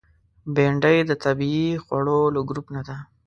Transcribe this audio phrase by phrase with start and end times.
[0.55, 2.97] بېنډۍ د طبیعي خوړو له ګروپ نه ده